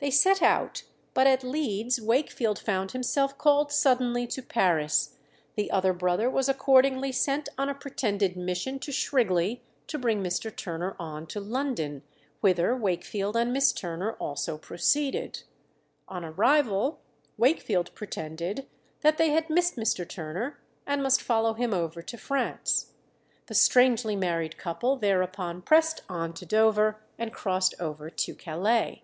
They 0.00 0.10
set 0.10 0.40
out, 0.40 0.84
but 1.12 1.26
at 1.26 1.44
Leeds 1.44 2.00
Wakefield 2.00 2.58
found 2.58 2.92
himself 2.92 3.36
called 3.36 3.70
suddenly 3.70 4.26
to 4.28 4.40
Paris; 4.40 5.18
the 5.56 5.70
other 5.70 5.92
brother 5.92 6.30
was 6.30 6.48
accordingly 6.48 7.12
sent 7.12 7.50
on 7.58 7.68
a 7.68 7.74
pretended 7.74 8.34
mission 8.34 8.78
to 8.78 8.92
Shrigley 8.92 9.60
to 9.88 9.98
bring 9.98 10.24
Mr. 10.24 10.56
Turner 10.56 10.96
on 10.98 11.26
to 11.26 11.38
London, 11.38 12.00
whither 12.40 12.74
Wakefield 12.74 13.36
and 13.36 13.52
Miss 13.52 13.74
Turner 13.74 14.12
also 14.14 14.56
proceeded. 14.56 15.42
On 16.08 16.24
arrival, 16.24 17.00
Wakefield 17.36 17.94
pretended 17.94 18.66
that 19.02 19.18
they 19.18 19.32
had 19.32 19.50
missed 19.50 19.76
Mr. 19.76 20.08
Turner, 20.08 20.58
and 20.86 21.02
must 21.02 21.20
follow 21.20 21.52
him 21.52 21.74
over 21.74 22.00
to 22.00 22.16
France. 22.16 22.92
The 23.48 23.54
strangely 23.54 24.16
married 24.16 24.56
couple 24.56 24.96
thereupon 24.96 25.60
pressed 25.60 26.00
on 26.08 26.32
to 26.32 26.46
Dover, 26.46 27.02
and 27.18 27.34
crossed 27.34 27.74
over 27.78 28.08
to 28.08 28.34
Calais. 28.34 29.02